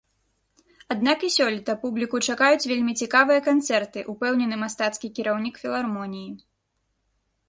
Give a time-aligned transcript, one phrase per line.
[0.93, 6.31] Аднак і сёлета публіку чакаюць вельмі цікавыя канцэрты, упэўнены мастацкі кіраўнік філармоніі.